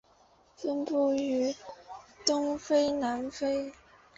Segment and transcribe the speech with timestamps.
[0.55, 1.53] 分布于
[2.25, 3.71] 东非和南非。